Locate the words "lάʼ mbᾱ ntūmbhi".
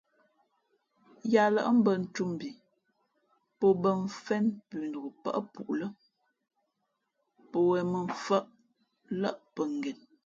1.55-2.49